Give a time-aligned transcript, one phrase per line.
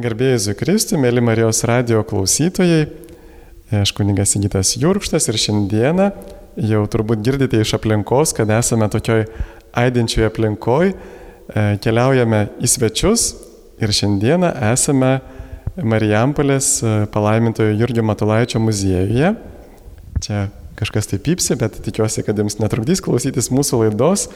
[0.00, 2.86] Garbėjai Zukristų, mėly Marijos radio klausytojai,
[3.82, 6.06] aš kuningas Sigitas Jurkštas ir šiandieną
[6.70, 9.26] jau turbūt girdite iš aplinkos, kad esame tokioj
[9.76, 13.26] aidinčioje aplinkoj, e, keliaujame į svečius
[13.82, 15.18] ir šiandieną esame
[15.76, 19.34] Marijampolės e, palaimintojo Jurgio Matulaičio muziejuje.
[20.24, 20.46] Čia
[20.80, 24.30] kažkas taip pypsi, bet tikiuosi, kad jums netrukdys klausytis mūsų laidos.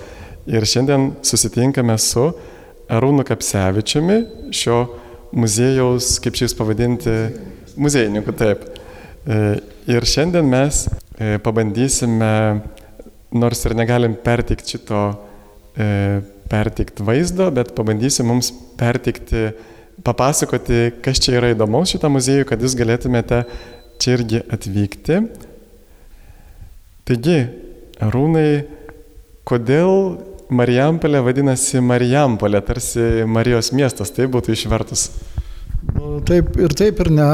[0.50, 2.28] Ir šiandien susitinkame su
[2.92, 4.20] Arūnu Kapsevičiumi,
[4.52, 4.82] šio
[5.34, 7.14] muziejaus, kaip šis pavadinti,
[7.80, 8.64] muziejininku, taip.
[9.24, 9.38] E,
[9.90, 10.84] ir šiandien mes
[11.18, 12.32] e, pabandysime,
[13.34, 15.04] nors ir negalim pertikti šito,
[15.74, 15.88] e,
[16.50, 19.48] pertikti vaizdo, bet pabandysim mums pertikti,
[20.04, 23.42] papasakoti, kas čia yra įdomaus šitą muziejų, kad jūs galėtumėte
[24.02, 25.20] čia irgi atvykti.
[27.08, 27.38] Taigi,
[28.02, 28.64] Arūnai,
[29.46, 30.16] kodėl
[30.54, 35.08] Marijampolė vadinasi Marijampolė, tarsi Marijos miestas, tai būtų išvertus?
[36.24, 37.26] Taip ir taip ir ne.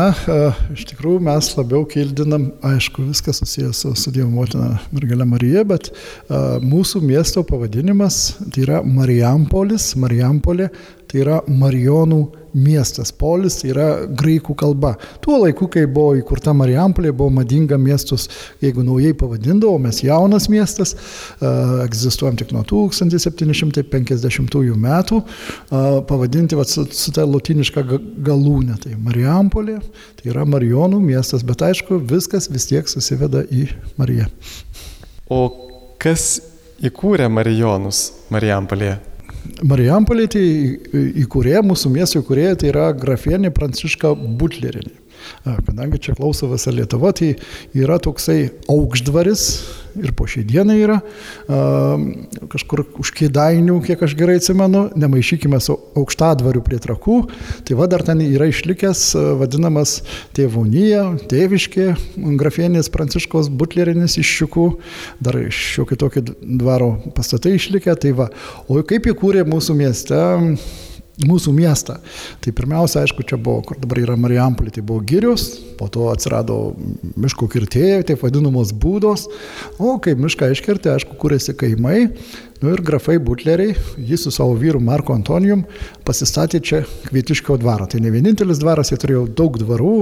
[0.74, 5.90] Iš tikrųjų mes labiau kildinam, aišku, viskas susijęs su, su Dievo motina Mergelė Marija, bet
[5.92, 8.18] a, mūsų miesto pavadinimas
[8.50, 10.70] tai yra Marijampolis, Marijampolė,
[11.10, 12.20] tai yra Marijonų
[12.54, 13.10] miestas.
[13.14, 14.94] Polis tai yra graikų kalba.
[15.22, 18.28] Tuo laiku, kai buvo įkurta Marijampolė, buvo madinga miestus,
[18.62, 20.90] jeigu naujai pavadindavo, mes jaunas miestas,
[21.84, 25.16] egzistuojam tik nuo 1750 metų,
[26.10, 27.80] pavadinti vat, su, su ta latiniška
[28.26, 28.74] galūnė.
[28.84, 29.76] Tai Marijampolė,
[30.20, 33.62] tai yra Marijonų miestas, bet aišku, viskas vis tiek susiveda į
[34.00, 34.26] Mariją.
[35.30, 35.40] O
[36.02, 36.22] kas
[36.82, 37.98] įkūrė Marijonus
[38.32, 39.09] Marijampolėje?
[39.66, 40.44] Marijampolė tai
[41.24, 44.94] įkūrėja, mūsų miesto įkūrėja tai yra grafienė Pranciška Butlerinė.
[45.44, 47.34] Kadangi čia klauso visa Lietuva, tai
[47.76, 49.46] yra toksai aukštvaris
[49.98, 50.98] ir po šiai dienai yra
[52.50, 57.16] kažkur už kėdainių, kiek aš gerai atsimenu, nemaišykime su aukštadvariu prie trakų,
[57.66, 59.04] tai va dar ten yra išlikęs
[59.40, 59.96] vadinamas
[60.36, 61.88] tėvūnyje, tėviškė,
[62.40, 64.68] grafienės Pranciškos butlerinis iš šiukų,
[65.24, 66.24] dar šiokį tokį
[66.60, 68.30] dvaro pastatai išlikę, tai va,
[68.68, 70.22] o kaip įkūrė mūsų mieste
[71.26, 71.98] mūsų miestą.
[72.40, 75.48] Tai pirmiausia, aišku, čia buvo, kur dabar yra Marijampolė, tai buvo girius,
[75.78, 76.58] po to atsirado
[77.20, 79.26] miško kirtėjai, taip vadinamos būdos,
[79.78, 82.10] o kai mišką iškirtė, aišku, kūrėsi kaimai,
[82.60, 83.72] Nu ir grafai butleriai,
[84.04, 85.62] jis su savo vyru Marko Antonijum
[86.04, 87.86] pasistatė čia Kvietiškio dvarą.
[87.88, 89.92] Tai ne vienintelis dvaras, jie turėjo daug dvarų,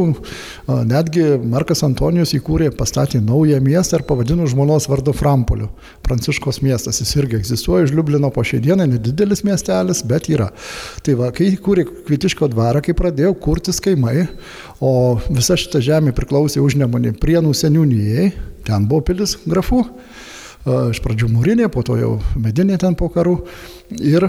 [0.90, 5.68] netgi Markas Antonijus įkūrė, pastatė naują miestą ir pavadino žmonos vardu Frampoliu.
[6.02, 10.48] Pranciškos miestas, jis irgi egzistuoja iš Liublino po šiai dienai, nedidelis miestelis, bet yra.
[11.06, 14.26] Tai va, kai įkūrė Kvietiškio dvarą, kai pradėjo kurtis kaimai,
[14.82, 18.32] o visa šita žemė priklausė užnemonė Prienų seniūnijai,
[18.66, 19.84] ten buvo pilis grafų
[20.92, 23.36] iš pradžių mūrinė, po to jau medinė ten po karų.
[23.98, 24.28] Ir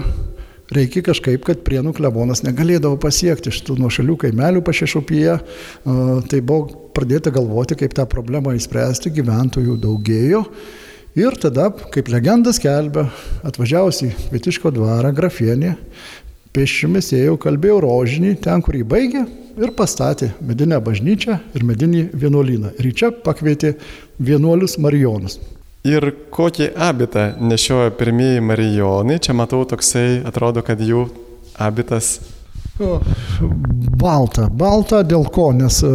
[0.74, 5.38] reikia kažkaip, kad prienų klebonas negalėdavo pasiekti šitų nuošalių kaimelių pašešupyje.
[6.30, 10.44] Tai buvo pradėta galvoti, kaip tą problemą įspręsti, gyventojų daugėjo.
[11.18, 13.08] Ir tada, kaip legendas kelbė,
[13.46, 15.74] atvažiavusi Vietiško dvarą grafienė,
[16.54, 19.24] pėsčiomis ėjau, kalbėjau rožinį, ten, kur jį baigė,
[19.58, 22.76] ir pastatė medinę bažnyčią ir medinį vienuolyną.
[22.78, 23.74] Ir čia pakvietė
[24.22, 25.40] vienuolius marijonus.
[25.88, 31.06] Ir kokį abitą nešiojo pirmieji marijonai, čia matau toksai, atrodo, kad jų
[31.56, 32.18] abitas.
[34.00, 35.90] Balta, balta dėl ko, nes e,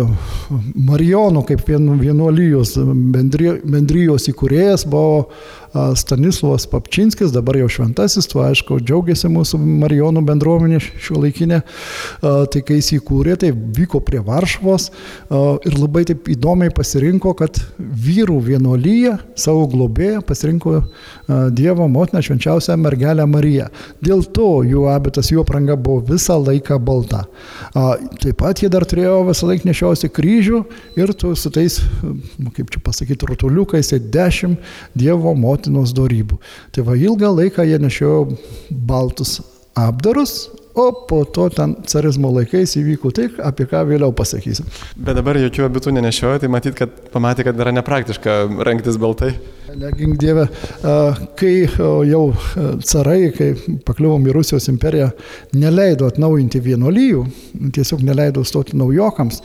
[0.86, 5.24] Marijonų kaip vienuolijos bendrijos įkūrėjas buvo
[5.96, 11.58] Stanislavas Papčinskis, dabar jau šventasis, tuo aišku, džiaugiasi mūsų Marijonų bendruomenė šio laikinė.
[12.22, 14.88] Tai kai jis įkūrė, tai vyko prie Varšuvos
[15.68, 20.78] ir labai taip įdomiai pasirinko, kad vyrų vienuolyje savo globėją pasirinko
[21.58, 23.68] Dievo motiną švenčiausią mergelę Mariją.
[24.06, 27.26] Dėl to jų abitas, jų apranga buvo visą laiką balta.
[27.74, 30.64] Taip pat jie dar turėjo visą laiką nešiausi kryžių
[31.02, 31.82] ir tu su tais,
[32.56, 36.38] kaip čia pasakyti, rutuliukais, tai dešimt Dievo motinos motinos dorybų.
[36.72, 38.38] Tai va ilgą laiką jie nešiojo
[38.70, 39.42] baltus
[39.76, 44.68] apdarus, o po to ten carizmo laikais įvyko tai, apie ką vėliau pasakysim.
[44.96, 49.34] Bet dabar jokių abitų nenešiojo, tai matyt, kad pamatė, kad yra nepraktiška rengtis baltai.
[49.76, 50.46] Negink Dieve,
[51.36, 51.54] kai
[52.08, 52.22] jau
[52.88, 53.50] carai, kai
[53.88, 55.10] pakliuvom į Rusijos imperiją,
[55.56, 57.24] neleido atnaujinti vienuolyjų,
[57.76, 59.42] tiesiog neleido stoti naujokams,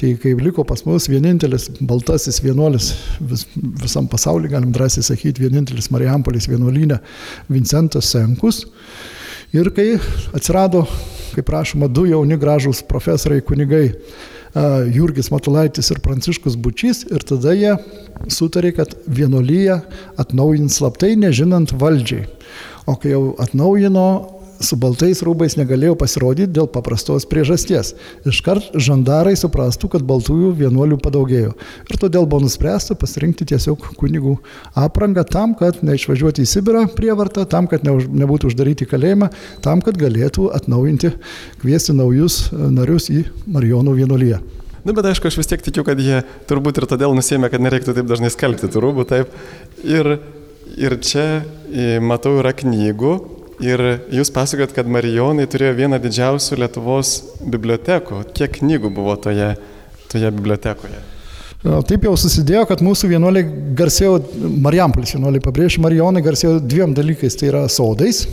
[0.00, 3.44] tai kai liko pas mus vienintelis baltasis vienuolis vis,
[3.82, 7.02] visam pasauliu, galim drąsiai sakyti, vienintelis Marijampolis vienuolynė
[7.52, 8.64] Vincentas Senkus,
[9.54, 10.00] Ir kai
[10.34, 10.80] atsirado,
[11.30, 13.84] kaip prašoma, du jauni gražūs profesoriai kunigai,
[14.94, 17.76] Jurgis Matulaitis ir Pranciškus Bučys, ir tada jie
[18.30, 19.80] sutarė, kad vienuolyje
[20.18, 22.26] atnaujins slaptai, nežinant valdžiai.
[22.90, 24.08] O kai jau atnaujino,
[24.64, 27.92] su baltais rūbais negalėjo pasirodyti dėl paprastos priežasties.
[28.28, 31.52] Iškart žandarai suprastų, kad baltųjų vienuolių padaugėjo.
[31.90, 34.36] Ir todėl buvo nuspręsta pasirinkti tiesiog kunigų
[34.80, 39.30] aprangą tam, kad neišvažiuoti į Sibirą prievartą, tam, kad nebūtų uždaryti kalėjimą,
[39.64, 41.14] tam, kad galėtų atnaujinti,
[41.62, 43.24] kviesti naujus narius į
[43.54, 44.40] Marijonų vienuolyje.
[44.84, 47.94] Na, bet aišku, aš vis tiek tikiu, kad jie turbūt ir todėl nusėmė, kad nereiktų
[47.96, 49.32] taip dažnai skalbti tų rūbų, taip.
[49.80, 50.18] Ir,
[50.76, 51.24] ir čia
[52.04, 53.14] matau yra knygų,
[53.62, 53.80] Ir
[54.10, 57.16] jūs pasakot, kad Marijonai turėjo vieną didžiausių Lietuvos
[57.46, 58.24] bibliotekų.
[58.34, 59.52] Kiek knygų buvo toje,
[60.10, 61.02] toje bibliotekoje?
[61.64, 63.46] Taip jau susidėjo, kad mūsų vienuoliai
[63.78, 64.18] garsėjo,
[64.60, 68.26] Marijampolis vienuoliai pabrėžė, Marijonai garsėjo dviem dalykais, tai yra sodais.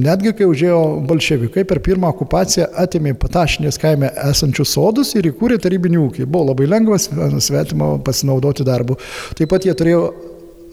[0.00, 0.78] Netgi kai užėjo
[1.10, 6.24] bolševikai, per pirmą okupaciją atėmė patašinės kaime esančius sodus ir įkūrė tarybinį ūkį.
[6.24, 7.10] Buvo labai lengvas
[7.44, 8.96] svetimo pasinaudoti darbu.
[9.36, 10.06] Taip pat jie turėjo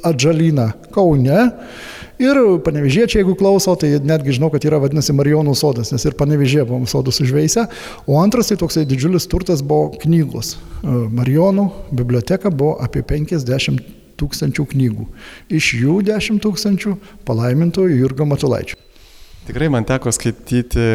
[0.07, 1.41] atžalyną Kaune
[2.17, 6.63] Ir panevežėčiai, jeigu klauso, tai netgi žinau, kad yra vadinasi Marijonų sodas, nes ir panevežė
[6.65, 7.67] buvom sodus užveisę.
[8.09, 10.55] O antras tai toksai didžiulis turtas buvo knygos.
[10.57, 13.85] E, Marijonų biblioteka buvo apie 50
[14.17, 15.05] tūkstančių knygų.
[15.53, 16.95] Iš jų 10 tūkstančių
[17.27, 18.79] palaimintojų Jurgo Matulaičio.
[19.47, 20.87] Tikrai man teko skaityti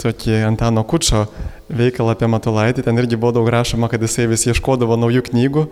[0.00, 1.26] tokį Antano Kučio
[1.68, 5.66] veikalą apie Matulaitį, ten irgi buvo daug rašoma, kad jisai vis ieškodavo naujų knygų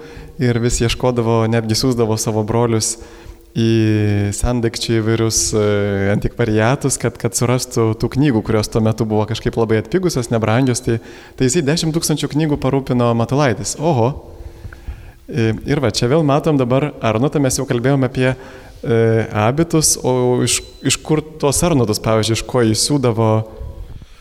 [0.44, 2.99] ir vis ieškodavo, netgi siūsdavo savo brolius
[3.58, 5.62] į sandakčių įvairius e,
[6.12, 10.82] antikvariatus, kad, kad surastų tų knygų, kurios tuo metu buvo kažkaip labai atpigusios, nebrangios.
[10.84, 10.99] Tai,
[11.38, 13.75] tai jisai 10 tūkstančių knygų parūpino Matulaitis.
[13.82, 14.12] Oho.
[15.28, 18.37] E, ir va, čia vėl matom dabar Arnotą, mes jau kalbėjome apie e,
[19.34, 23.32] abitus, o iš, iš kur tos Arnotus, pavyzdžiui, iš ko jis siūdavo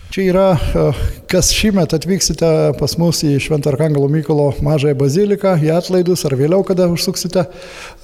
[0.08, 0.84] Čia yra, e,
[1.28, 2.50] kas šįmet atvyksite
[2.80, 7.44] pas mus į Šventą Arkangelo Mykolo mažąją baziliką, į atlaidus ar vėliau, kada užsuksite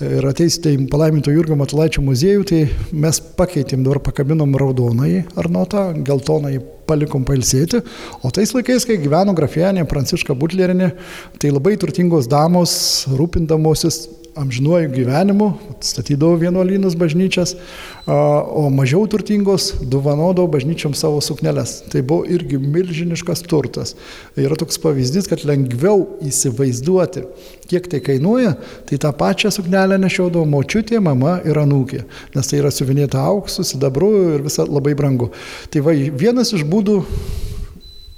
[0.04, 2.60] ir ateisite į palaiminto Jurgio Matulaičio muziejų, tai
[2.92, 6.58] mes pakeitėm, dabar pakabinom raudonai arnotą, geltonai
[6.90, 7.80] palikom pailsėti,
[8.20, 10.92] o tais laikais, kai gyveno grafienė Pranciška Butlerinė,
[11.40, 12.76] tai labai turtingos damos,
[13.16, 14.04] rūpindamosis
[14.36, 17.56] amžinuoju gyvenimu, statydavo vienuolynus bažnyčias,
[18.06, 21.82] o mažiau turtingos dovanodavo bažnyčiam savo sukneles.
[21.92, 23.96] Tai buvo irgi milžiniškas turtas.
[24.40, 27.26] Yra toks pavyzdys, kad lengviau įsivaizduoti,
[27.70, 28.56] kiek tai kainuoja,
[28.90, 32.04] tai tą pačią suknelę nešiaudavo močiutė, mama ir anūkė,
[32.36, 35.32] nes tai yra suvinėta auksu, sidabru ir visa labai brangu.
[35.72, 37.02] Tai va, vienas iš būdų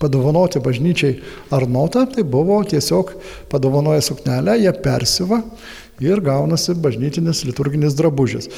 [0.01, 1.19] padovanoti bažnyčiai
[1.55, 3.13] ar notą, tai buvo tiesiog
[3.51, 5.41] padovanoja suknelę, ją persiva
[6.03, 8.49] ir gaunasi bažnytinis liturginis drabužis.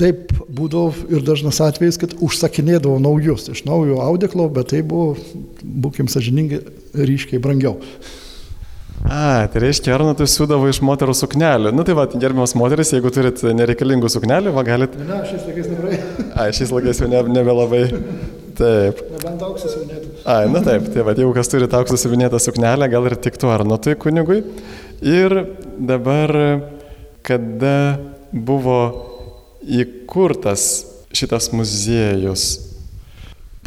[0.00, 5.12] Taip būdavo ir dažnas atvejis, kad užsakinėdavo naujus iš naujo audeklo, bet tai buvo,
[5.60, 6.62] būkim sažiningi,
[6.96, 7.76] ryškiai brangiau.
[9.00, 11.72] A, tai reiškia, Arnotai siūdavo iš moterų suknelių.
[11.72, 14.96] Nu tai va, gerbiamas moteris, jeigu turit nereikalingų suknelių, va galit.
[15.00, 16.00] Ne, šiais laikais nebrai.
[16.34, 17.86] A, šiais laikais jau ne, nebelabai.
[18.58, 19.02] Taip.
[19.14, 20.24] Nebent auksas siuvinėtas.
[20.24, 23.96] A, na taip, tai va, jeigu kas turi auksas siuvinėtą suknelę, gal ir tiktų Arnotui
[24.00, 24.40] kunigui.
[25.04, 25.36] Ir
[25.78, 26.34] dabar,
[27.26, 27.76] kada
[28.32, 28.80] buvo
[29.60, 30.66] įkurtas
[31.16, 32.70] šitas muziejus?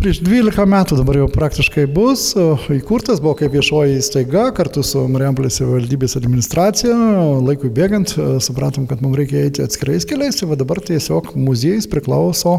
[0.04, 2.34] Prieš 12 metų dabar jau praktiškai bus,
[2.76, 6.96] įkurtas buvo kaip viešoji įstaiga kartu su Mariampolės valdybės administracija.
[7.46, 8.12] Laikui bėgant
[8.44, 12.58] supratom, kad mums reikia eiti atskirais keliais, tai dabar tiesiog muziejus priklauso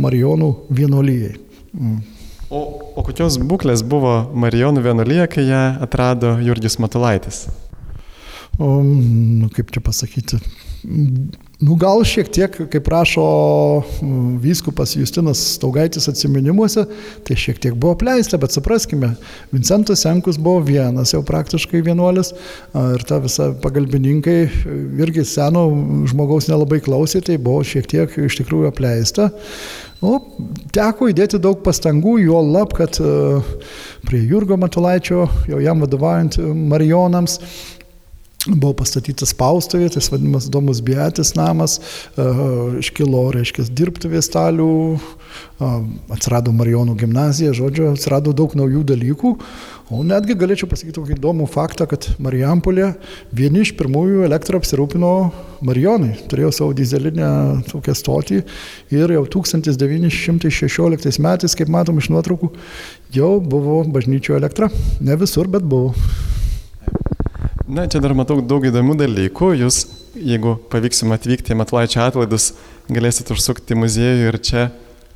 [0.00, 1.34] Marijonų vienuolyjei.
[1.76, 2.00] Mm.
[2.46, 2.60] O,
[2.96, 7.46] o kokios būklės buvo Marijonų vienuolyje, kai ją atrado Jurgis Matulaitis?
[8.58, 10.38] o, nu, kaip čia pasakyti,
[11.56, 13.22] Nu, gal šiek tiek, kaip rašo
[14.42, 16.82] vyskupas Justinas Staugaitis atsiminimuose,
[17.24, 19.14] tai šiek tiek buvo apleista, bet supraskime,
[19.54, 22.34] Vincentas Senkus buvo vienas jau praktiškai vienuolis
[22.76, 24.36] ir ta visa pagalbininkai
[25.00, 25.64] irgi seno
[26.12, 29.30] žmogaus nelabai klausė, tai buvo šiek tiek iš tikrųjų apleista.
[30.04, 30.18] Nu,
[30.76, 33.00] teko įdėti daug pastangų, jo lab, kad
[34.04, 36.36] prie Jurgo Matulaičio, jau jam vadovaujant
[36.68, 37.40] Marijonams,
[38.54, 41.78] buvo pastatytas spaustuvė, tas vadinamas Domus Biatis namas,
[42.80, 44.70] iškilo, reiškia, dirbtuvės stalių,
[46.12, 49.32] atsirado Marijonų gimnazija, žodžiu, atsirado daug naujų dalykų,
[49.90, 52.92] o netgi galėčiau pasakyti tokį įdomų faktą, kad Marijampolė
[53.36, 55.12] vieni iš pirmųjų elektrą apsirūpino
[55.66, 57.30] Marijonai, turėjo savo dizelinę
[57.70, 58.42] tokią stotį
[58.94, 62.52] ir jau 1916 metais, kaip matom iš nuotraukų,
[63.16, 65.94] jau buvo bažnyčio elektra, ne visur, bet buvo.
[67.66, 69.48] Na, čia dar matau daug įdomių dalykų.
[69.58, 69.80] Jūs,
[70.14, 72.52] jeigu pavyks jums atvykti į Matlaičio atlaidus,
[72.86, 74.68] galėsite užsukti į muziejų ir čia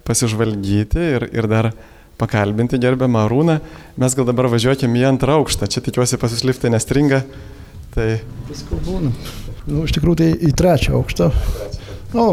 [0.08, 1.70] pasižvalgyti ir, ir dar
[2.18, 3.60] pakalbinti gerbiamą Arūną.
[4.02, 5.70] Mes gal dabar važiuokim į antrą aukštą.
[5.70, 7.22] Čia tikiuosi pas jūs liftai nestringa.
[7.94, 8.08] Tai...
[8.50, 9.14] Visko būna.
[9.70, 11.30] Nu, iš tikrųjų tai į trečią aukštą.
[12.18, 12.26] Nu,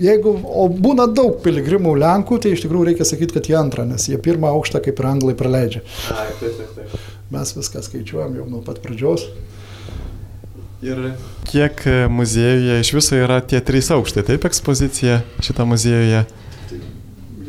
[0.00, 4.08] jeigu, o būna daug piligrimų Lenkų, tai iš tikrųjų reikia sakyti, kad jie antrą, nes
[4.08, 5.84] jie pirmą aukštą kaip ir anglai praleidžia.
[6.08, 7.09] A, taip, taip, taip.
[7.30, 9.28] Mes viską skaičiuojam jau nuo pat pradžios.
[10.82, 11.12] Ir
[11.44, 16.22] kiek e, muziejuje iš viso yra tie trys aukštai, taip ekspozicija šitą muziejuje?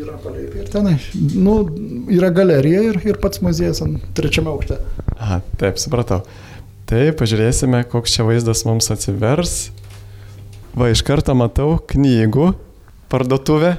[0.01, 0.97] Yra palėpė ir tenai.
[1.15, 1.55] Nu,
[2.11, 4.81] yra galerija ir, ir pats muziejus ant trečiame aukšte.
[5.15, 6.25] Aha, taip, supratau.
[6.91, 9.71] Tai pažiūrėsime, koks čia vaizdas mums atsivers.
[10.75, 12.51] Va, iš karto matau knygų
[13.11, 13.77] parduotuvę.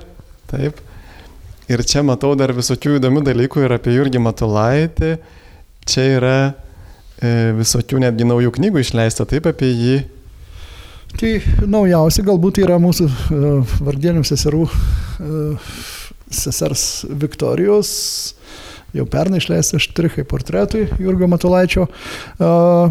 [0.49, 0.81] Taip.
[1.69, 5.13] Ir čia matau dar visokių įdomių dalykų ir apie Jurgį Matulaitį.
[5.89, 9.97] Čia yra e, visokių netgi naujų knygų išleista taip apie jį.
[11.19, 11.33] Tai
[11.69, 15.75] naujausia galbūt yra mūsų uh, vardienių seserų uh,
[16.33, 17.91] sesers Viktorijos
[18.93, 21.87] jau pernai išleista štrichai portretui Jurgio Matulaičio,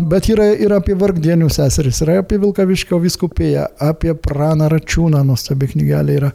[0.10, 6.18] bet yra ir apie vargdienių seseris, yra apie Vilkaviškio viskupėją, apie Praną Račiūną, nuostabi knygelė
[6.18, 6.32] yra,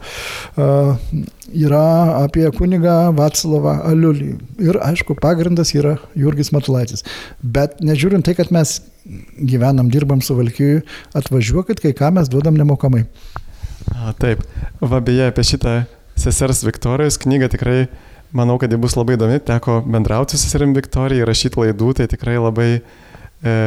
[1.55, 4.33] yra apie kunigą Vatslavą Aliulį.
[4.63, 7.05] Ir aišku, pagrindas yra Jurgis Matulaitis.
[7.41, 8.79] Bet nežiūrint tai, kad mes
[9.37, 10.83] gyvenam, dirbam su Valkijui,
[11.17, 13.05] atvažiuokit, kai ką mes duodam nemokamai.
[13.93, 14.43] A, taip,
[14.81, 15.77] va beje, apie šitą
[16.19, 17.85] sesers Viktorijos knygą tikrai
[18.35, 19.39] manau, kad ji bus labai įdomi.
[19.47, 22.69] Teko bendrauti su seserim Viktorija, rašyti laidų, tai tikrai labai,
[23.41, 23.57] e,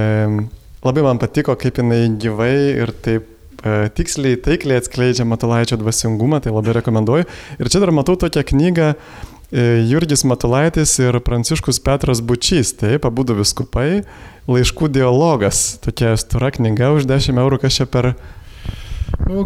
[0.85, 6.77] labai man patiko, kaip jinai gyvai ir taip tiksliai, taikliai atskleidžia Matulaičio dvasingumą, tai labai
[6.81, 7.29] rekomenduoju.
[7.61, 13.27] Ir čia dar matau tokią knygą e, Jurgis Matulaitis ir Pranciškus Petras Bučys, taip, abu
[13.29, 14.03] du viskupai,
[14.51, 18.15] laiškų dialogas, tokia stura knyga už 10 eurų, kas čia per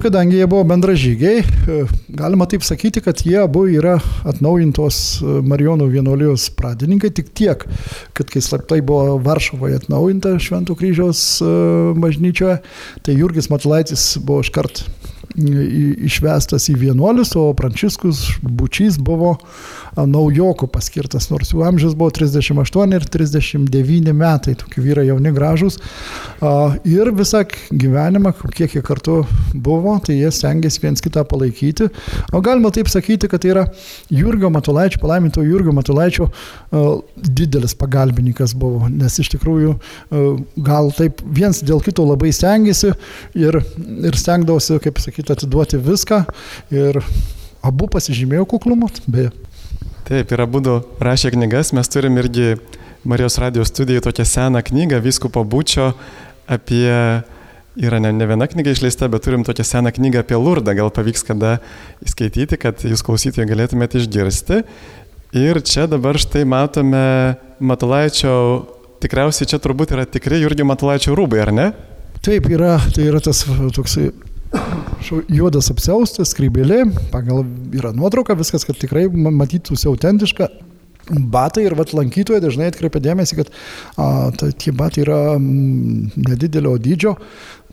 [0.01, 5.89] kadangi jie buvo bendražygiai, e, galima taip sakyti, kad jie abu yra atnaujintos e, Marijonų
[5.93, 7.67] vienuolijos pradininkai, tik tiek,
[8.17, 11.51] kad kai slaptai buvo Varšuvoje atnaujinta Šventų kryžiaus e,
[12.01, 12.61] bažnyčioje,
[13.05, 14.87] tai Jurgis Matulaitis buvo iškart
[15.35, 19.35] išvestas į vienuolius, o Pranciškus Bučys buvo
[19.97, 25.79] naujokų paskirtas, nors jų amžius buvo 38 ir 39 metai, tokie vyrai jauni gražus.
[26.89, 29.21] Ir visą gyvenimą, kiek jie kartu
[29.55, 31.89] buvo, tai jie stengiasi viens kitą palaikyti.
[32.35, 33.67] O galima taip sakyti, kad tai yra
[34.13, 36.29] Jurgio Matulaičio, palaiminto Jurgio Matulaičio
[37.17, 39.77] didelis pagalbininkas buvo, nes iš tikrųjų
[40.67, 42.93] gal taip viens dėl kito labai stengiasi
[43.39, 43.61] ir,
[44.05, 46.25] ir stengdavosi, kaip sakyti, atiduoti viską
[46.75, 47.01] ir
[47.65, 49.33] abu pasižymėjo kuklumu, beje.
[50.05, 50.61] Taip, ir abu
[51.01, 52.59] rašė knygas, mes turim irgi
[53.09, 55.95] Marijos radijos studijai tokią seną knygą Vyskupo Būčio
[56.45, 56.93] apie,
[57.81, 61.25] yra ne, ne viena knyga išleista, bet turim tokią seną knygą apie Lurdą, gal pavyks
[61.25, 61.55] kada
[62.05, 64.61] įskaityti, kad jūs klausytojai galėtumėte išgirsti.
[65.41, 67.07] Ir čia dabar štai matome
[67.65, 68.37] Matulaičio,
[69.01, 71.71] tikriausiai čia turbūt yra tikrai Jurgio Matulaičio rūbai, ar ne?
[72.25, 74.11] Taip, yra, tai yra tas toksai
[75.33, 77.45] juodas apsiaustas, skrybėlė, pagal
[77.77, 80.49] yra nuotrauka, viskas, kad tikrai matytųsi autentiška.
[81.05, 83.51] Batai ir vat, lankytojai dažnai atkreipia dėmesį, kad
[84.01, 87.13] a, ta, tie batai yra m, nedidelio dydžio.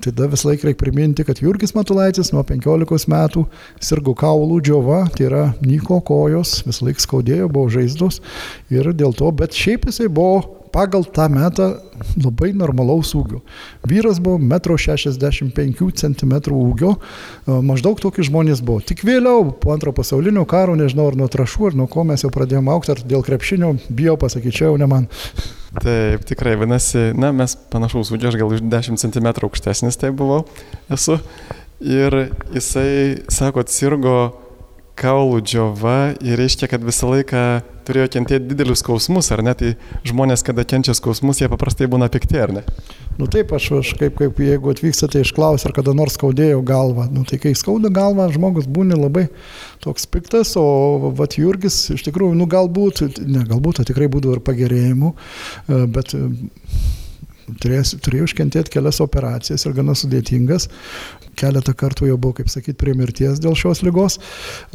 [0.04, 3.46] Tada vis laik reikia priminti, kad Jurgis Matulaitis nuo 15 metų
[3.80, 8.20] sirgo kaulų džiova, tai yra Nyko kojos, vis laik skaudėjo, buvo žaizdos
[8.74, 11.68] ir dėl to, bet šiaip jisai buvo pagal tą metą
[12.18, 13.42] labai normalaus ūgio.
[13.88, 16.96] Vyras buvo 1,65 cm ūgio,
[17.48, 18.82] maždaug tokie žmonės buvo.
[18.86, 22.32] Tik vėliau, po antro pasaulinio karo, nežinau ar nuo trašų, ar nuo ko mes jau
[22.34, 25.10] pradėjome aukti, ar dėl krepšinio, bijau pasakyti, čia jau ne man.
[25.72, 30.44] Taip, tikrai, vadinasi, na, mes panašaus ūgio, aš gal už 10 cm aukštesnis tai buvau,
[30.92, 31.20] esu.
[31.82, 32.14] Ir
[32.54, 34.18] jisai, sako, sirgo
[35.02, 37.44] kaulų džiova ir reiškia, kad visą laiką
[37.88, 39.54] turėjo kentėti didelius skausmus, ar ne?
[39.58, 39.72] Tai
[40.08, 42.64] žmonės, kada kenčia skausmus, jie paprastai būna pikti, ar ne?
[43.18, 47.08] Nu taip, aš, aš kaip, kaip jeigu atvykstate išklausę, ar kada nors skaudėjo galvą.
[47.12, 49.28] Nu tai kai skauda galvą, žmogus būna labai
[49.84, 55.14] toks piktas, o vat Jurgis iš tikrųjų, nu galbūt, ne galbūt, tikrai būdavo ir pagerėjimų,
[55.14, 56.16] e, bet
[57.62, 60.68] turės, turėjau iškentėti kelias operacijas ir gana sudėtingas.
[61.40, 64.18] Keletą kartų jau buvo, kaip sakyti, prie mirties dėl šios lygos,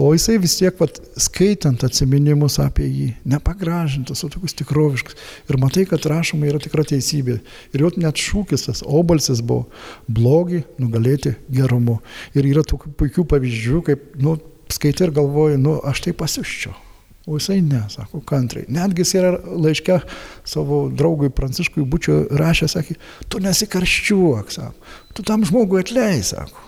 [0.01, 5.19] o jisai vis tiek, vat, skaitant atminimus apie jį, nepagražintas, o tokius tikroviškus.
[5.51, 7.39] Ir matai, kad rašoma yra tikra teisybė.
[7.77, 9.67] Ir jau net šūkis tas obalsis buvo
[10.09, 12.01] blogį nugalėti gerumu.
[12.35, 14.39] Ir yra tokių puikių pavyzdžių, kaip, nu,
[14.73, 16.86] skaitai ir galvoji, nu, aš tai pasiuščiau.
[17.27, 18.69] O jisai ne, sako, kantriai.
[18.71, 19.99] Netgi jis yra laiške
[20.47, 22.95] savo draugui Pranciškui Bučio rašė, sakė,
[23.33, 26.63] tu nesikarščiuok, sako, tu tam žmogui atleis, sako.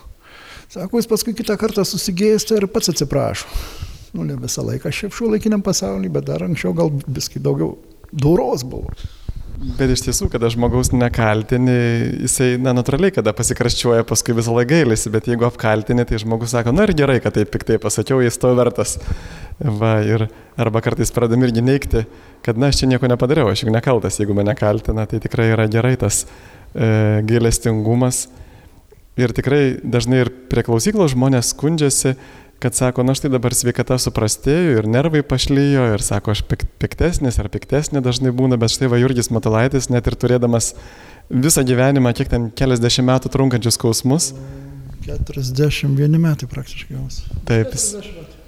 [0.69, 3.47] Sako, jis paskui kitą kartą susigėsta ir pats atsiprašo.
[4.17, 7.77] Nu, ne visą laiką šiaip šiuo laikiniam pasaulyje, bet dar anksčiau gal viski daugiau
[8.11, 8.91] doros buvo.
[9.59, 11.73] Bet iš tiesų, kada žmogaus nekaltini,
[12.23, 16.71] jisai, na, natūraliai, kada pasikraščiuoja, paskui visą laiką gailisi, bet jeigu apkaltini, tai žmogus sako,
[16.77, 18.95] na ir gerai, kad taip piktai pasakiau, jis to vertas.
[19.59, 20.29] Va, ir,
[20.63, 22.05] arba kartais pradam irgi neikti,
[22.47, 25.67] kad, na, aš čia nieko nepadariau, aš juk nekaltas, jeigu mane kaltina, tai tikrai yra
[25.73, 28.29] gerai tas e, gailestingumas.
[29.19, 32.15] Ir tikrai dažnai ir prie klausyklos žmonės skundžiasi,
[32.63, 36.43] kad sako, na štai dabar sveikata suprastėjo ir nervai pašlyjo ir sako, aš
[36.83, 40.73] piktesnis ar piktesnė dažnai būna, bet štai va Jurgis Matulaitis, net ir turėdamas
[41.31, 44.33] visą gyvenimą, kiek ten keliasdešimt metų trunkančius skausmus.
[45.07, 47.23] 41 metai praktiškai jaus.
[47.49, 47.95] Taip, jis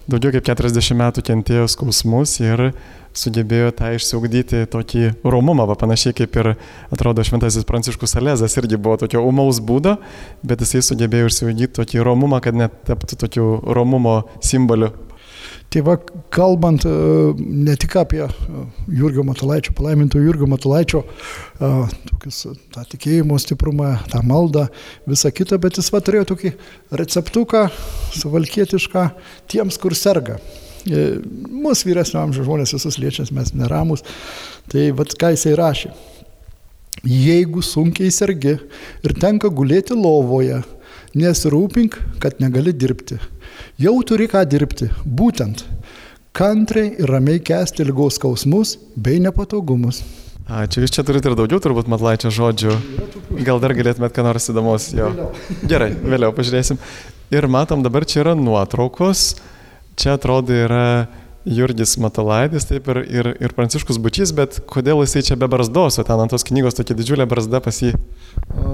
[0.08, 2.70] daugiau kaip 40 metų kentėjo skausmus ir
[3.16, 6.52] sugebėjo tą išsiugdyti tokį romumą, va, panašiai kaip ir
[6.94, 9.96] atrodo šventasis Pranciškus Salezas irgi buvo tokio umaus būdo,
[10.46, 14.92] bet jisai sugebėjo išsiugdyti tokį romumą, kad net taptų tokiu romumo simboliu.
[15.70, 15.94] Tai va,
[16.34, 16.92] kalbant e,
[17.38, 18.62] ne tik apie e,
[18.98, 21.70] Jurgio Matulaičio, palaiminto Jurgio Matulaičio, e,
[22.10, 22.40] tokius,
[22.74, 24.66] tą tikėjimo stiprumą, tą maldą,
[25.10, 26.52] visą kitą, bet jis va turėjo tokį
[27.02, 27.68] receptuką
[28.18, 29.06] suvalkietišką
[29.50, 30.40] tiems, kur serga.
[30.80, 34.00] Mūsų vyresnio amžiaus žmonės visus liečias, mes neramus.
[34.72, 35.90] Tai vad ką jisai rašė.
[37.06, 40.62] Jeigu sunkiai sergi ir tenka gulėti lovoje,
[41.16, 43.20] nesirūpink, kad negali dirbti.
[43.80, 44.90] Jau turi ką dirbti.
[45.04, 45.64] Būtent
[46.36, 50.02] kantriai ir ramiai kesti lygos skausmus bei nepatogumus.
[50.50, 52.74] Ačiū, jūs čia turite ir daugiau turbūt matlaičio žodžių.
[53.46, 55.12] Gal dar galėtumėt ką nors įdomus jo.
[55.62, 56.80] Gerai, vėliau pažiūrėsim.
[57.30, 59.28] Ir matom, dabar čia yra nuotraukos
[60.00, 61.06] čia atrodo yra
[61.48, 66.04] Jurgis Matalaitis, taip ir, ir, ir Pranciškus Bučys, bet kodėl jisai čia be barzdos, o
[66.04, 67.94] ten ant tos knygos tokia didžiulė barzda pas jį?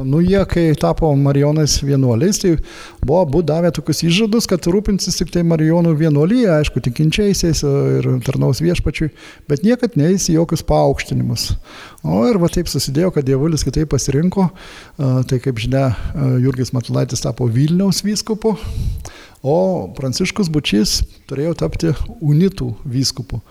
[0.03, 2.57] Nu, jie, kai tapo Marijonais vienuoliais, tai
[3.05, 8.63] buvo abu davę tokius įžadus, kad rūpinsis tik tai Marijonų vienuolyje, aišku, tikinčiaisiais ir tarnaus
[8.65, 9.13] viešpačiui,
[9.47, 11.53] bet niekad neįs į jokius paaukštinimus.
[12.03, 14.49] O ir va taip susidėjo, kad dievulis kitaip pasirinko,
[14.99, 15.93] tai kaip žinia,
[16.43, 18.57] Jurgis Matalaitis tapo Vilniaus vyskupu.
[19.45, 23.43] O Pranciškus Bučys turėjo tapti unitų vyskupu.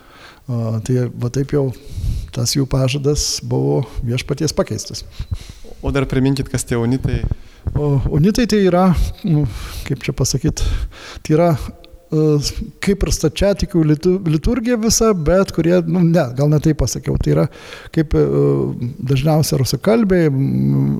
[0.45, 1.69] Tai va taip jau
[2.35, 5.05] tas jų pažadas buvo viešpaties pakeistas.
[5.81, 7.23] O dar priminkit, kas tie unitai?
[7.77, 8.87] O unitai tai yra,
[9.25, 9.45] nu,
[9.87, 10.65] kaip čia pasakyti,
[11.25, 11.49] tai yra
[12.85, 13.81] kaip ir stačiatikių
[14.29, 17.45] liturgija visa, bet kurie, nu, ne, gal ne taip pasakiau, tai yra
[17.95, 18.13] kaip
[19.09, 20.29] dažniausiai rusakalbiai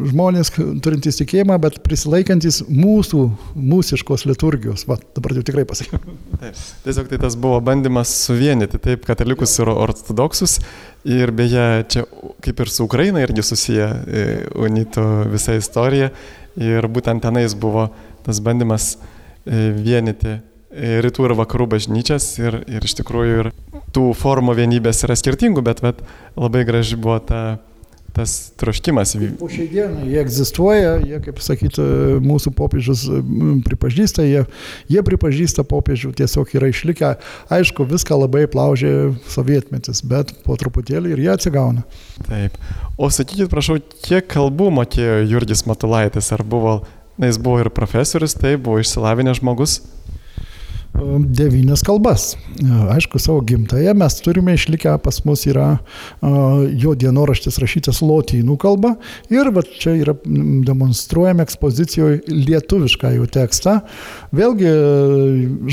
[0.10, 0.52] žmonės
[0.84, 3.22] turintys tikėjimą, bet prisilaikantis mūsų,
[3.56, 4.88] mūsiškos liturgijos.
[4.90, 6.02] Va, dabar jau tikrai pasakiau.
[6.42, 10.58] Taip, tiesiog tai tas buvo bandymas suvienyti taip katalikus ir ortodoksus.
[11.06, 12.08] Ir beje, čia
[12.42, 14.26] kaip ir su Ukraina irgi susiję e,
[14.58, 16.10] unito visa istorija.
[16.58, 17.92] Ir būtent tenais buvo
[18.26, 18.96] tas bandymas
[19.46, 20.40] e, vienyti
[20.76, 23.52] rytų ir vakarų bažnyčias ir, ir iš tikrųjų ir
[23.96, 26.02] tų formų vienybės yra skirtingų, bet, bet
[26.36, 27.42] labai graži buvo ta,
[28.16, 29.14] tas troškimas.
[29.40, 31.86] Po šiai dienai jie egzistuoja, jie, kaip sakyti,
[32.24, 33.06] mūsų popiežius
[33.68, 34.44] pripažįsta, jie,
[34.92, 37.14] jie pripažįsta popiežių, tiesiog yra išlikę.
[37.56, 38.94] Aišku, viską labai plaužė
[39.32, 41.84] sovietmetis, bet po truputėlį ir jie atsigauna.
[42.28, 42.56] Taip.
[42.96, 46.32] O sakykit, prašau, kiek kalbų mokėjo Jurgis Matulaitis?
[46.36, 46.80] Ar buvo,
[47.20, 49.82] na, jis buvo ir profesorius, tai buvo išsilavinęs žmogus?
[51.20, 52.36] Devynias kalbas.
[52.90, 55.78] Aišku, savo gimtają mes turime išlikę, pas mus yra
[56.72, 58.96] jo dienoraštis rašytas lotynų kalba
[59.34, 63.78] ir va, čia yra demonstruojama ekspozicijoje lietuvišką jų tekstą.
[64.36, 64.72] Vėlgi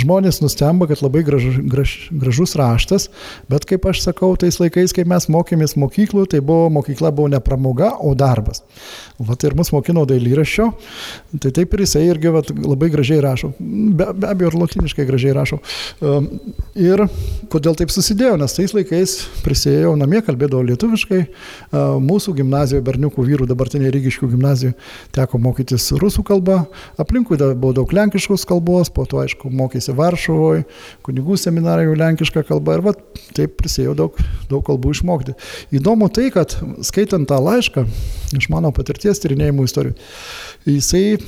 [0.03, 3.09] žmonės nustemba, kad labai graž, graž, gražus raštas,
[3.51, 7.41] bet kaip aš sakau, tais laikais, kai mes mokėmės mokyklų, tai buvo mokykla buvo ne
[7.43, 8.65] pramoga, o darbas.
[9.23, 10.69] Vat ir mus mokino dailyraščio,
[11.39, 13.53] tai taip ir jisai irgi vat, labai gražiai rašo.
[13.61, 15.61] Be, be abejo, ir latiniškai gražiai rašo.
[16.01, 16.29] Ehm,
[16.75, 17.05] ir
[17.53, 23.49] kodėl taip susidėjo, nes tais laikais prisėjau namie, kalbėdavau lietuviškai, ehm, mūsų gimnazijoje, berniukų vyrų,
[23.51, 24.77] dabartinėje Rygiškių gimnazijoje
[25.13, 26.63] teko mokytis rusų kalbą,
[27.01, 30.65] aplinkui buvo daug lenkiškos kalbos, po to aišku mokėsi Varšuvoje,
[31.05, 32.95] kunigų seminarijų lenkišką kalbą ir va,
[33.37, 34.19] taip prisėjau daug,
[34.51, 35.37] daug kalbų išmokti.
[35.75, 37.85] Įdomu tai, kad skaitant tą laišką
[38.39, 39.95] iš mano patirties tyrinėjimų istorijų,
[40.69, 41.19] jisai,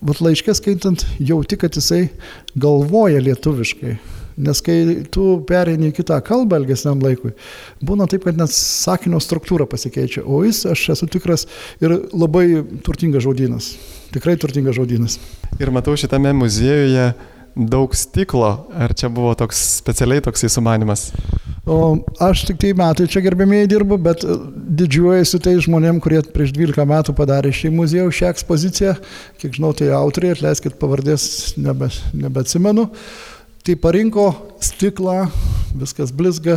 [0.00, 2.06] vat laiškė skaitant, jauti, kad jisai
[2.54, 3.96] galvoja lietuviškai.
[4.40, 4.76] Nes kai
[5.12, 7.34] tu pereini į kitą kalbą ilgesniam laikui,
[7.84, 10.22] būna taip, kad net sakinio struktūra pasikeičia.
[10.24, 11.44] O jis, aš esu tikras,
[11.82, 13.74] ir labai turtingas žodynas.
[14.14, 15.18] Tikrai turtingas žodynas.
[15.60, 17.10] Ir matau šitame muziejuje
[17.54, 18.50] daug stiklo.
[18.74, 21.10] Ar čia buvo toks specialiai toksai sumanimas?
[21.70, 24.36] O aš tik tai metai čia gerbėmiai dirbu, bet e,
[24.80, 28.94] didžiuojasi tai žmonėm, kurie prieš 12 metų padarė šį muziejų, šią ekspoziciją.
[29.42, 32.88] Kiek žinau, tai autoriai, atleiskit pavardės, nebe, nebeatsimenu.
[33.60, 34.30] Tai parinko
[34.64, 35.26] stiklą,
[35.76, 36.56] viskas blizga,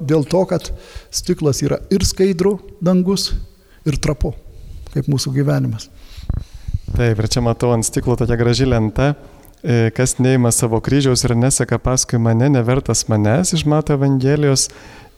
[0.00, 0.70] dėl to, kad
[1.14, 3.30] stiklas yra ir skaidrų dangus,
[3.88, 4.34] ir trapu,
[4.92, 5.88] kaip mūsų gyvenimas.
[6.92, 9.31] Taip, ir čia matau ant stiklo tokia graži lenta, e,
[9.96, 14.68] kas neima savo kryžiaus ir neseka paskui mane, nevertas manęs iš Mato Evangelijos.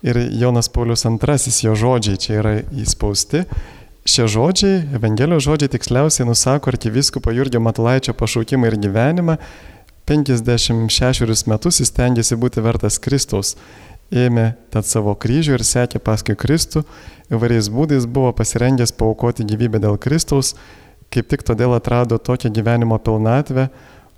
[0.04, 3.46] Ir Jonas Paulius II, jo žodžiai čia yra įspausti.
[4.04, 9.38] Šie žodžiai, Evangelijos žodžiai tiksliausiai nusako arkiviskupo Jurgio Matulaičio pašaukimą ir gyvenimą.
[10.04, 13.54] 56 metus jis tengiasi būti vertas Kristaus.
[14.12, 16.84] Ėmė tad savo kryžių ir sekė paskui Kristų,
[17.32, 20.52] įvairiais būdais buvo pasirengęs paukoti gyvybę dėl Kristaus,
[21.08, 23.70] kaip tik todėl atrado tokią gyvenimo pilnatvę,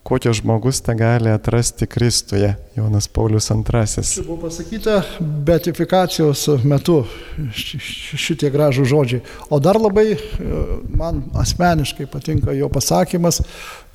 [0.07, 3.63] kokio žmogus tą gali atrasti Kristuje, Jonas Paulius II.
[4.03, 7.01] Čia buvo pasakyta beatifikacijos metu
[7.51, 9.25] šitie gražų žodžiai.
[9.51, 10.21] O dar labai e,
[10.95, 13.41] man asmeniškai patinka jo pasakymas,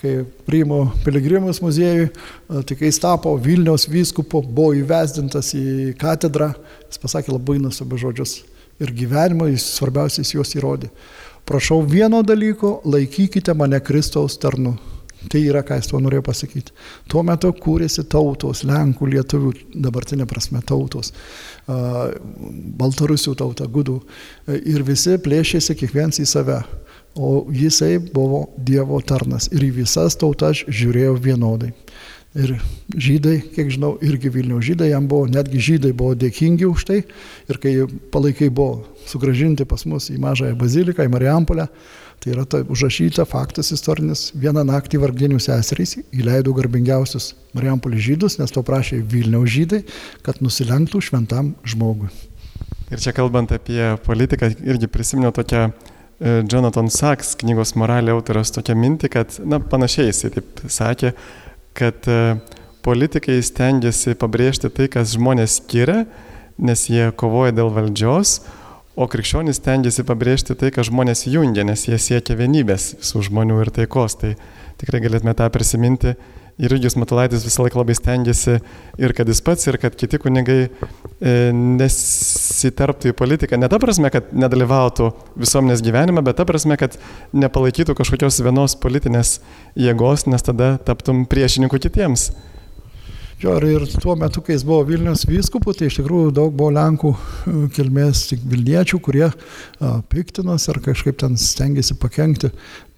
[0.04, 6.52] kai priimu piligrimus muziejui, e, tai kai jis tapo Vilniaus vyskupu, buvo įvesdintas į katedrą,
[6.91, 8.38] jis pasakė labai nuostabius žodžius.
[8.84, 10.91] Ir gyvenimo jis svarbiausiais juos įrodė.
[11.47, 14.76] Prašau vieno dalyko, laikykite mane Kristaus tarnu.
[15.30, 16.74] Tai yra, ką jis tuo norėjo pasakyti.
[17.12, 19.52] Tuo metu kūrėsi tautos, Lenkų, Lietuvių,
[19.86, 21.14] dabartinė prasme tautos,
[21.68, 24.00] Baltarusių tauta, Gudų.
[24.50, 26.62] Ir visi plėšėsi kiekvienas į save.
[27.20, 31.74] O jisai buvo Dievo tarnas ir į visas tautas žiūrėjo vienodai.
[32.32, 32.54] Ir
[32.96, 37.02] žydai, kiek žinau, irgi Vilniaus žydai jam buvo, netgi žydai buvo dėkingi už tai.
[37.52, 37.74] Ir kai
[38.14, 41.68] palaikai buvo sugražinti pas mus į mažąją baziliką, į Marijampolę,
[42.22, 44.28] Tai yra ta užrašyta faktas istorinis.
[44.38, 49.80] Vieną naktį vargdienių seserys įleido garbingiausius Marijampolį žydus, nes to prašė Vilniaus žydai,
[50.22, 52.12] kad nusilenktų šventam žmogui.
[52.94, 55.72] Ir čia kalbant apie politiką, irgi prisiminiau tokią e,
[56.46, 61.16] Jonathan Sachs knygos moralė autoras tokią mintį, kad, na, panašiai jisai taip sakė,
[61.74, 62.22] kad e,
[62.86, 66.04] politikai stengiasi pabrėžti tai, kas žmonės skiria,
[66.62, 68.42] nes jie kovoja dėl valdžios,
[69.02, 73.72] O krikščionys tengiasi pabrėžti tai, kad žmonės jungia, nes jie siekia vienybės visų žmonių ir
[73.74, 74.14] taikos.
[74.22, 74.36] Tai
[74.78, 76.14] tikrai galėtume tą prisiminti.
[76.62, 78.60] Ir Jurgis Matulaitis visą laiką labai stengiasi
[79.02, 83.58] ir kad jis pats, ir kad kiti kunigai e, nesiterptų į politiką.
[83.58, 85.10] Ne ta prasme, kad nedalyvautų
[85.42, 87.00] visuomenės gyvenime, bet ta prasme, kad
[87.34, 89.40] nepalaikytų kažkokios vienos politinės
[89.80, 92.30] jėgos, nes tada taptum priešininku kitiems.
[93.42, 97.10] Jo, ir tuo metu, kai jis buvo Vilnius vyskupu, tai iš tikrųjų daug buvo Lenkų
[97.16, 99.32] e, kilmės tik Vilniečių, kurie
[100.14, 102.52] piktinos ar kažkaip ten stengiasi pakengti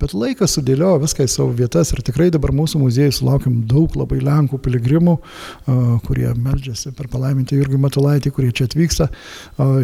[0.04, 4.18] Bet laikas sudėliojo viską į savo vietas ir tikrai dabar mūsų muziejai sulaukiam daug labai
[4.20, 5.13] Lenkų piligrimų,
[6.04, 9.08] kurie meldžiasi per palaimintį Jurgį Matulaitį, kurie čia atvyksta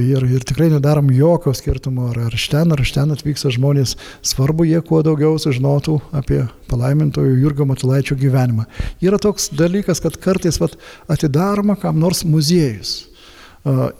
[0.03, 3.95] ir, ir tikrai nedarom jokio skirtumo, ar iš ten, ar iš ten atvyksta žmonės.
[4.33, 8.67] Svarbu, jie kuo daugiau sužinotų apie palaimintojo Jurgio Matulaičio gyvenimą.
[8.99, 10.75] Yra toks dalykas, kad kartais vat,
[11.07, 13.05] atidaroma kam nors muziejus.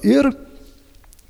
[0.03, 0.33] Ir,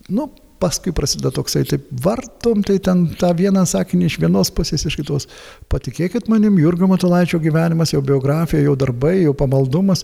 [0.09, 4.97] nu, paskui prasideda toksai, taip vartom, tai ten tą vieną sakinį iš vienos pusės, iš
[4.99, 5.27] kitos.
[5.71, 10.03] Patikėkit manim, Jurgio Matulaičio gyvenimas, jo biografija, jo darbai, jo pamaldumas,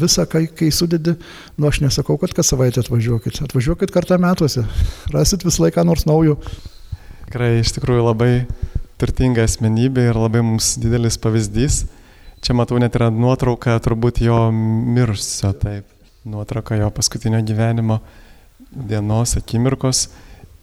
[0.00, 1.16] visą, kai, kai sudedi,
[1.60, 4.64] nu aš nesakau, kad kas savaitę atvažiuokit, atvažiuokit kartą metuose,
[5.12, 6.38] rasit visą laiką nors naujo.
[7.26, 8.32] Tikrai iš tikrųjų labai
[9.00, 11.84] turtinga asmenybė ir labai mums didelis pavyzdys.
[12.42, 15.86] Čia matau net yra nuotrauka turbūt jo mirusio, taip,
[16.26, 18.00] nuotrauka jo paskutinio gyvenimo
[18.72, 20.08] dienos akimirkos.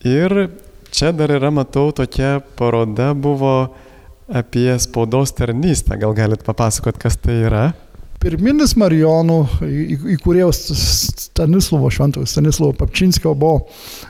[0.06, 0.50] Ir
[0.90, 3.74] čia dar yra, matau, tokia paroda buvo
[4.30, 5.98] apie spaudos tarnystę.
[6.00, 7.64] Gal galit papasakot, kas tai yra?
[8.20, 9.38] Pirminis Marijonų
[10.18, 10.58] įkūrėjos
[11.40, 13.62] Stanislovo, šventojo Stanislovo Papčinskio buvo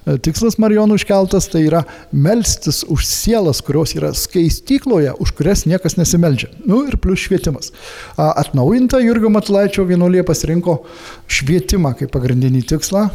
[0.06, 5.94] e, tikslas Marijonų iškeltas, tai yra melstis už sielas, kurios yra skaistykloje, už kurias niekas
[6.00, 6.50] nesimeldžia.
[6.66, 7.70] Nu ir plus švietimas.
[8.18, 10.80] Atnaujinta Jurgio Matulaičio vienuolė pasirinko
[11.30, 13.06] švietimą kaip pagrindinį tikslą.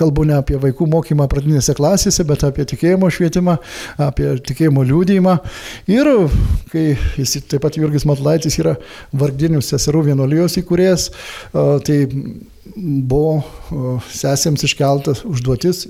[0.00, 3.58] Kalbu ne apie vaikų mokymą pradinėse klasėse, bet apie tikėjimo švietimą,
[4.08, 5.38] apie tikėjimo liūdėjimą.
[5.92, 6.14] Ir
[6.72, 6.86] kai
[7.20, 8.78] jis taip pat Jurgis Matulaitis yra
[9.12, 11.10] vargdinių seserų vienuolijos įkūrėjas,
[11.84, 11.98] tai
[12.78, 15.86] buvo sesėms iškeltas užduotis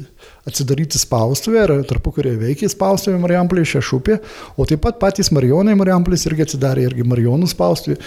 [0.49, 4.19] atsidaryti spaustuvę ir tarpu kurioje veikia spaustuvė Marijampolė Šešupė,
[4.57, 7.99] o taip pat patys Marijonai Marijampolės irgi atsidarė irgi Marijonų spaustuvė,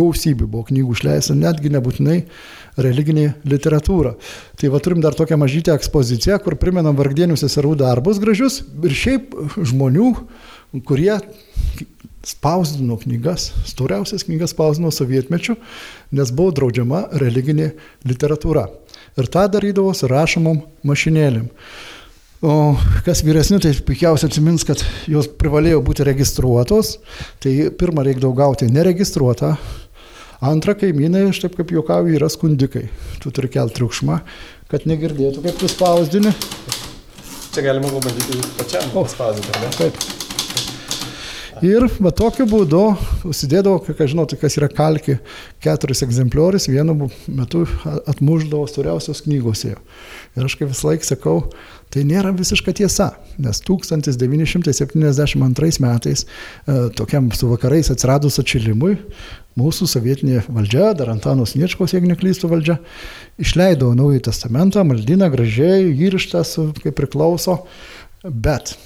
[0.00, 2.20] gausybė buvo knygų išleista, netgi nebūtinai
[2.80, 4.14] religinė literatūra.
[4.56, 9.36] Tai va turim dar tokią mažytę ekspoziciją, kur primenam vargdienių seserų darbus gražius ir šiaip
[9.60, 10.14] žmonių,
[10.88, 11.18] kurie
[12.26, 15.56] spausdino knygas, storiausias knygas spausdino sovietmečių,
[16.16, 17.72] nes buvo draudžiama religinė
[18.08, 18.66] literatūra.
[19.18, 21.48] Ir tą darydavo su rašomom mašinėlėm.
[22.40, 22.54] O
[23.04, 24.80] kas vyresni, tai puikiausiai atsimins, kad
[25.10, 26.94] jos privalėjo būti registruotos.
[27.44, 29.56] Tai pirmą reikdavo gauti neregistruotą
[30.40, 32.86] Antra, kaimynai, aš taip kaip juokauju, yra skundikai.
[33.20, 34.16] Tu turi kelti triukšmą,
[34.72, 36.32] kad negirdėtų, kaip tu spausdini.
[37.52, 39.04] Čia galima pabandyti pačiam O.
[39.04, 39.72] spausdinti, ne?
[39.76, 40.29] Taip.
[41.60, 42.96] Ir va tokiu būdu
[43.28, 45.18] užsidėdavo, ką žinote, kas yra kalki,
[45.60, 47.68] keturis egzempliorius vienu metu
[48.08, 49.66] atmuždavo storiausios knygos.
[49.68, 49.76] Ir
[50.40, 51.52] aš kaip vis laik sakau,
[51.92, 56.26] tai nėra visiška tiesa, nes 1972 metais e,
[56.96, 58.96] tokiam su vakarais atsiradus atšilimui,
[59.60, 62.80] mūsų sovietinė valdžia, dar Antanos Niečkos, jeigu neklystu valdžia,
[63.42, 67.68] išleido Naująjį testamentą, maldyną gražiai, įrištas, kaip priklauso,
[68.24, 68.78] bet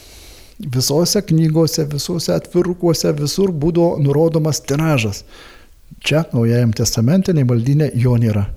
[0.65, 5.25] visose knygose, visose atvirukuose, visur būdavo nurodomas tiražas.
[6.05, 8.49] Čia, Naujajam testamente, nei maldinė jo nėra.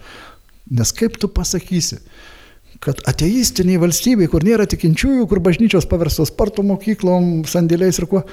[0.73, 1.99] Nes kaip tu pasakysi,
[2.83, 8.23] kad ateistiniai valstybei, kur nėra tikinčiųjų, kur bažnyčios paverstos spartų mokyklom, sandėliais ir kuo,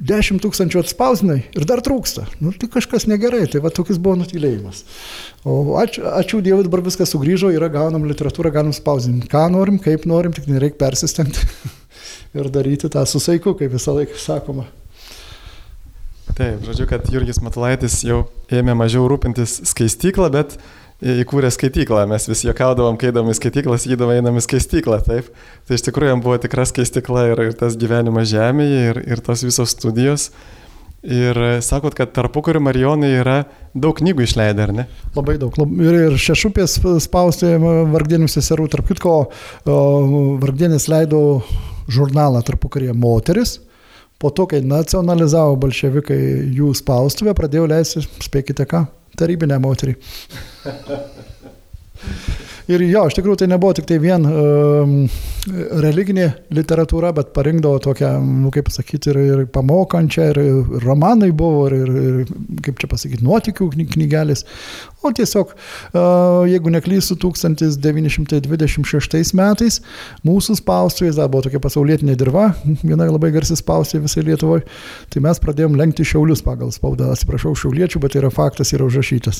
[0.00, 2.24] 10 tūkstančių atspausdinai ir dar trūksta.
[2.40, 4.84] Nu, tai kažkas negerai, tai va toks buvo nutylėjimas.
[5.44, 9.28] O ačiū, ačiū Dievui, dabar viskas sugrįžo, yra gaunam literatūrą, galim spausdinti.
[9.30, 11.44] Ką norim, kaip norim, tik nereikia persistengti
[12.34, 14.68] ir daryti tą su saiku, kaip visą laiką sakoma.
[16.36, 18.22] Taip, žodžiu, kad Jurgis Matulaitis jau
[18.54, 20.54] ėmė mažiau rūpintis skaistyklą, bet
[21.00, 22.04] įkūrė skaityklą.
[22.10, 25.00] Mes vis juokaudavom, kai eidam į skaityklą, sakydam, einam į skaityklą.
[25.06, 25.32] Taip.
[25.66, 29.44] Tai iš tikrųjų jam buvo tikra skaistykla ir, ir tas gyvenimas žemėje, ir, ir tos
[29.46, 30.30] visos studijos.
[31.00, 33.38] Ir sakot, kad tarpukariu Marijonai yra
[33.72, 34.84] daug knygų išleidę, ar ne?
[35.16, 35.56] Labai daug.
[35.80, 39.14] Ir, ir šešupės spausti Vargdienių seserų, tarp kitko,
[39.64, 41.22] Vargdienis leido
[41.90, 43.58] žurnalą tarpukarėje Moteris.
[44.20, 46.20] Po to, kai nacionalizavo bolševikai
[46.56, 48.84] jų spaustuvę, pradėjo leisti, spėkite ką,
[49.20, 49.94] tarybinę moterį.
[52.70, 54.90] Ir jo, iš tikrųjų tai nebuvo tik tai vien um,
[55.82, 61.64] religinė literatūra, bet parinkdavo tokią, nu, kaip pasakyti, ir, ir pamokančią, ir, ir romanai buvo,
[61.66, 61.90] ir, ir,
[62.22, 62.28] ir,
[62.62, 64.44] kaip čia pasakyti, nuotikių kny- knygelės.
[65.02, 69.80] O tiesiog, uh, jeigu neklystu, 1926 metais
[70.28, 72.44] mūsų spaustuvės, dar buvo tokia pasaulietinė dirba,
[72.84, 74.62] viena labai garsi spaustuvė visai Lietuvoje,
[75.10, 77.04] tai mes pradėjom lenkti šiaulius pagal spaudą.
[77.16, 79.38] Atsiprašau šiauliečių, bet tai yra faktas, yra užrašytas.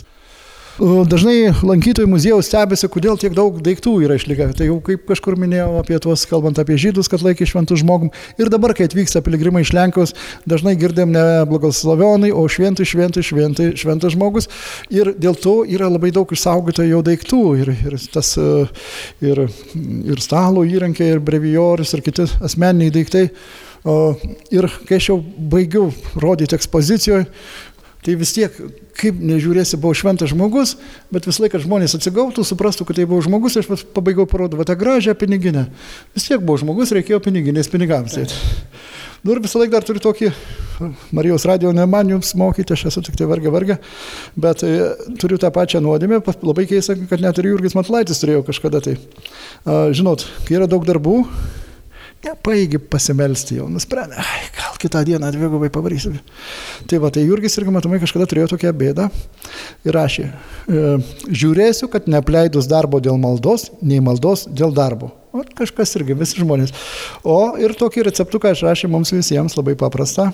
[0.79, 4.47] Dažnai lankytojai muziejaus stebėsi, kodėl tiek daug daiktų yra išlikę.
[4.57, 8.13] Tai jau kaip kažkur minėjau apie tuos, kalbant apie žydus, kad laikė šventų žmogum.
[8.41, 10.15] Ir dabar, kai atvyksta piligrimai iš Lenkijos,
[10.49, 14.49] dažnai girdėm ne blogoslavionai, o šventai, šventai, šventai, šventas žmogus.
[14.95, 17.43] Ir dėl to yra labai daug išsaugota jau daiktų.
[17.61, 18.69] Ir, ir, tas, e,
[19.27, 19.47] ir,
[20.15, 23.27] ir stalo įrankiai, ir brevijorius, ir kiti asmeniniai daiktai.
[24.53, 25.87] Ir kai aš jau baigiau
[26.21, 27.25] rodyti ekspozicijoje,
[28.01, 28.55] Tai vis tiek,
[28.97, 30.77] kaip nežiūrėsi, buvo šventas žmogus,
[31.13, 35.13] bet visą laiką žmonės atsigautų, suprastų, kad tai buvo žmogus, aš parodyti va tą gražią
[35.21, 35.67] piniginę.
[36.17, 38.17] Vis tiek buvo žmogus, reikėjo piniginės pinigams.
[38.17, 38.25] Tai.
[39.21, 40.33] Nu ir visą laiką dar turiu tokį,
[41.13, 43.77] Marijos radio ne man jums mokyti, aš esu tik tai vargė vargė,
[44.41, 44.71] bet e,
[45.21, 48.97] turiu tą pačią nuodėmę, labai keista, kad net ir Jurgis Matlaitis turėjo kažkada tai.
[49.69, 51.19] Žinot, kai yra daug darbų,
[52.25, 56.13] nepaigi pasimelsti jau, nusprendė, ai, gal kitą dieną dvigubai pavarysiu.
[56.91, 59.07] Tai va, tai Jurgis irgi matomai kažkada turėjo tokią bėdą
[59.87, 60.91] ir rašė, e,
[61.29, 65.15] žiūrėsiu, kad neapleidus darbo dėl maldos, nei maldos dėl darbo.
[65.31, 66.73] O kažkas irgi, visi žmonės.
[67.23, 70.33] O ir tokį receptuką aš rašė mums visiems labai paprasta.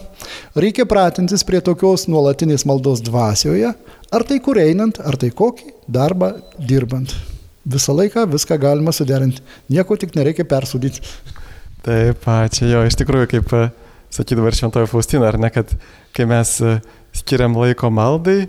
[0.56, 3.74] Reikia pratintis prie tokios nuolatinės maldos dvasioje,
[4.08, 7.12] ar tai kur einant, ar tai kokį darbą dirbant.
[7.66, 9.44] Visą laiką viską galima suderinti.
[9.68, 11.02] Nieko tik nereikia persudyti.
[11.84, 13.52] Taip, ačiū jo, iš tikrųjų, kaip
[14.16, 15.74] sakydavo ir Šventojo Faustina, ar ne, kad
[16.16, 16.78] kai mes e,
[17.16, 18.46] skiriam laiko maldai,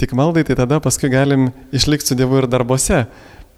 [0.00, 3.04] tik maldai, tai tada paskui galim išlikti su Dievu ir darbose.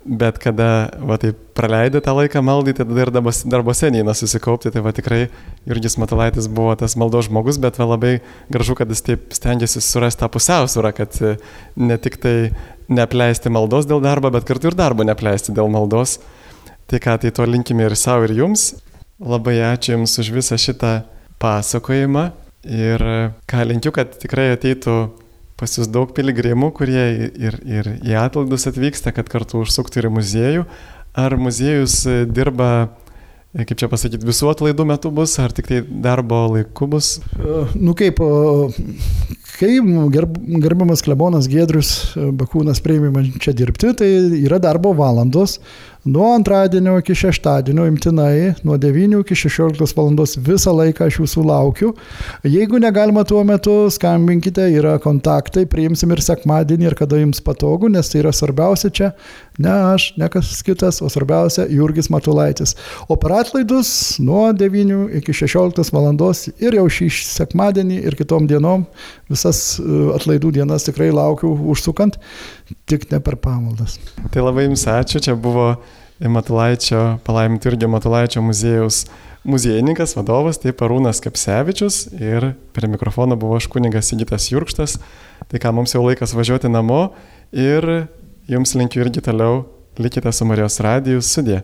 [0.03, 4.73] Bet kada, va, tai praleidė tą laiką maldai, tai tada ir darbos- darbose neina susikaupti,
[4.75, 5.29] tai va tikrai
[5.69, 8.17] Jurgis Matulaitis buvo tas maldos žmogus, bet va labai
[8.51, 11.37] gražu, kad jis taip stengiasi surasti tą pusiausvyrą, kad e,
[11.79, 12.37] ne tik tai
[12.91, 16.19] neapleisti maldos dėl darbo, bet kartu ir darbo neapleisti dėl maldos.
[16.91, 18.73] Tai ką, tai to linkime ir savo, ir jums.
[19.23, 21.03] Labai ačiū Jums už visą šitą
[21.43, 22.31] pasakojimą
[22.67, 23.19] ir e,
[23.51, 24.97] ką linkiu, kad tikrai ateitų
[25.59, 30.67] pas Jūs daug piligrimų, kurie ir, ir į atlaidus atvyksta, kad kartu užsuktų ir muziejų.
[31.19, 32.71] Ar muziejus e, dirba,
[33.55, 37.15] e, kaip čia pasakyti, visų atlaidų metu bus, ar tik tai darbo laiku bus?
[37.79, 38.19] Nu kaip,
[39.63, 39.79] kai
[40.11, 44.11] gerb, gerbiamas klebonas Gedrius e, Bakūnas priėmė man čia dirbti, tai
[44.43, 45.61] yra darbo valandos.
[46.03, 50.09] Nuo antradienio iki šeštadienio imtinai, nuo 9 iki 16 val.
[50.49, 51.93] visą laiką aš jūsų laukiu.
[52.43, 58.11] Jeigu negalima tuo metu, skambinkite, yra kontaktai, priimsim ir sekmadienį, ir kada jums patogu, nes
[58.11, 59.13] tai yra svarbiausia čia.
[59.63, 62.75] Ne aš, ne kas kitas, o svarbiausia Jurgis Matulaitis.
[63.07, 66.11] O per atlaidus nuo 9 iki 16 val.
[66.59, 68.89] ir jau šį sekmadienį ir kitom dienom
[69.31, 69.87] visas e,
[70.17, 72.19] atlaidų dienas tikrai laukiu užsukant,
[72.89, 73.99] tik ne per pamaldas.
[74.33, 75.75] Tai labai jums ačiū, čia buvo
[76.23, 79.05] Matulaičio, palaiminti irgi Matulaičio muziejaus
[79.43, 84.99] muziejininkas, vadovas, tai Parūnas Kapsevičius ir prie mikrofono buvo aš kunigas Sigitas Jurkštas.
[85.51, 87.09] Tai ką, mums jau laikas važiuoti namo
[87.51, 88.07] ir
[88.51, 89.65] jums linkiu irgi toliau
[89.99, 91.63] likite su Marijos radiju sudė.